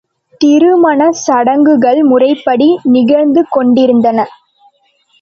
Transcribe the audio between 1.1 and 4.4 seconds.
சடங்குகள் முறைப்படி நிகழ்ந்து கொண்டிருந்தன.